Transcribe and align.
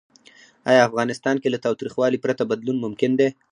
آیا 0.69 0.81
افغانستان 0.89 1.35
کې 1.41 1.47
له 1.53 1.59
تاوتریخوالي 1.65 2.17
پرته 2.25 2.43
بدلون 2.51 2.77
ممکن 2.85 3.11
دی؟ 3.19 3.29